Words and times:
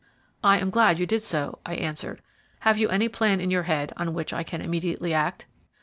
"I 0.43 0.57
am 0.57 0.71
glad 0.71 0.97
you 0.97 1.05
did 1.05 1.21
so," 1.21 1.59
I 1.63 1.75
answered. 1.75 2.23
"Have 2.61 2.79
you 2.79 2.89
any 2.89 3.07
plan 3.07 3.39
in 3.39 3.51
your 3.51 3.61
head 3.69 3.93
on 3.97 4.15
which 4.15 4.33
I 4.33 4.41
can 4.41 4.59
immediately 4.59 5.13
act?" 5.13 5.45